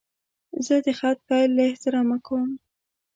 [0.65, 2.49] زه د خط پیل له احترامه کوم.